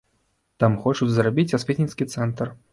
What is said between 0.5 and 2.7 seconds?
Там хочуць зрабіць асветніцкі цэнтр.